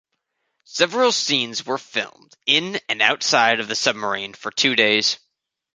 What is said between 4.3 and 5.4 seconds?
for two days.